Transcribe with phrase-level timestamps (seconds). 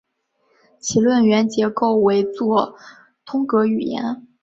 [0.79, 2.75] 其论元结构为作
[3.23, 4.25] 通格语言。